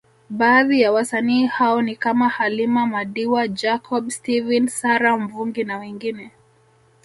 Baadhi 0.29 0.81
ya 0.81 0.91
wasanii 0.91 1.45
hao 1.45 1.81
ni 1.81 1.95
kama 1.95 2.29
Halima 2.29 2.85
madiwa 2.87 3.47
Jacob 3.47 4.09
Steven 4.09 4.67
Sara 4.67 5.17
Mvungi 5.17 5.63
na 5.63 5.77
wengine 5.77 6.31